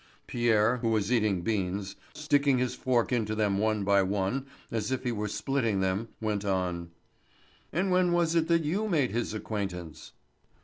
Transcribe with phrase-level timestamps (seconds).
[0.25, 5.03] Pierre, who was eating beans, sticking his fork into them one by one as if
[5.03, 6.89] he were spitting them, went on:
[7.71, 10.13] "And when was it that you made his acquaintance?"